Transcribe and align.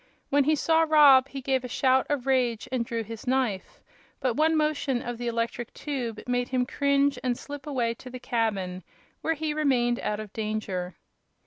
When 0.31 0.45
he 0.45 0.55
saw 0.55 0.81
Rob 0.81 1.27
he 1.27 1.41
gave 1.41 1.63
a 1.63 1.67
shout 1.67 2.07
of 2.09 2.25
rage 2.25 2.67
and 2.71 2.83
drew 2.83 3.03
his 3.03 3.27
knife, 3.27 3.79
but 4.19 4.33
one 4.33 4.57
motion 4.57 4.99
of 4.99 5.19
the 5.19 5.27
electric 5.27 5.71
tube 5.75 6.19
made 6.25 6.47
him 6.47 6.65
cringe 6.65 7.19
and 7.23 7.37
slip 7.37 7.67
away 7.67 7.93
to 7.93 8.09
the 8.09 8.17
cabin, 8.19 8.81
where 9.21 9.35
he 9.35 9.53
remained 9.53 9.99
out 9.99 10.19
of 10.19 10.33
danger. 10.33 10.95